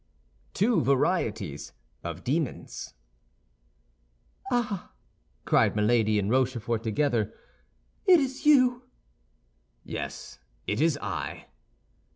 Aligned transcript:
TWO 0.55 0.81
VARIETIES 0.81 1.73
OF 2.03 2.23
DEMONS 2.23 2.95
Ah," 4.51 4.93
cried 5.45 5.75
Milady 5.75 6.17
and 6.17 6.27
Rochefort 6.31 6.81
together, 6.81 7.35
"it 8.07 8.19
is 8.19 8.43
you!" 8.47 8.81
"Yes, 9.83 10.39
it 10.65 10.81
is 10.81 10.97
I." 11.03 11.45